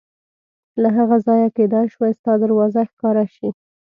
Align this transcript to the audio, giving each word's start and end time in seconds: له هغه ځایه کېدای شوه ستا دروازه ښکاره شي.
له 0.81 0.89
هغه 0.97 1.17
ځایه 1.27 1.49
کېدای 1.57 1.85
شوه 1.93 2.07
ستا 2.17 2.33
دروازه 2.43 2.81
ښکاره 2.91 3.25
شي. 3.35 3.49